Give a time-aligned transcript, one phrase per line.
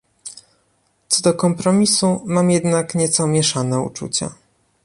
[1.07, 4.35] Co do kompromisu mam jednak nieco mieszane uczucia